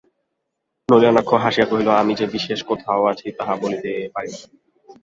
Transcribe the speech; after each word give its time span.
নলিনাক্ষ 0.89 1.31
হাসিয়া 1.43 1.67
কহিল, 1.69 1.89
আমি 2.01 2.13
যে 2.15 2.25
বিশেষ 2.27 2.59
কোথাও 2.63 3.01
আছি 3.05 3.27
তাহা 3.37 3.53
বলিতে 3.55 3.91
পারি 4.15 4.29
না। 4.33 4.39